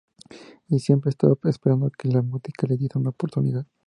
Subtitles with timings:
[0.69, 3.67] Y siempre estaba esperando que la música le diese una oportunidad.